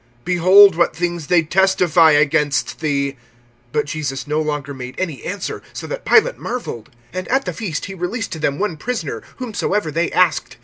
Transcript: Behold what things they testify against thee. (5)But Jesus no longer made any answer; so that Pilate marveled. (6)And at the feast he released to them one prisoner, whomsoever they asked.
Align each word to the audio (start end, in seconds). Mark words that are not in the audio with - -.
Behold 0.25 0.73
what 0.75 0.95
things 0.95 1.27
they 1.27 1.43
testify 1.43 2.09
against 2.13 2.79
thee. 2.79 3.17
(5)But 3.71 3.85
Jesus 3.85 4.25
no 4.25 4.41
longer 4.41 4.73
made 4.73 4.95
any 4.97 5.23
answer; 5.23 5.61
so 5.73 5.85
that 5.85 6.05
Pilate 6.07 6.39
marveled. 6.39 6.89
(6)And 7.13 7.29
at 7.31 7.45
the 7.45 7.53
feast 7.53 7.85
he 7.85 7.93
released 7.93 8.31
to 8.31 8.39
them 8.39 8.57
one 8.57 8.77
prisoner, 8.77 9.21
whomsoever 9.37 9.91
they 9.91 10.11
asked. 10.11 10.57